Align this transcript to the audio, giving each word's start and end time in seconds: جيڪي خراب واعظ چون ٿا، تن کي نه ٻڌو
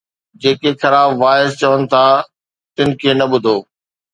جيڪي 0.41 0.71
خراب 0.81 1.09
واعظ 1.21 1.49
چون 1.61 1.79
ٿا، 1.91 2.05
تن 2.75 2.89
کي 2.99 3.11
نه 3.19 3.25
ٻڌو 3.31 3.57